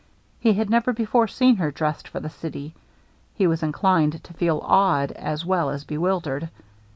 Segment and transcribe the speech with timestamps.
[0.39, 2.73] He had never before seen her dressed for the city.
[3.35, 6.49] He was inclined to feel awed as well as bewildered.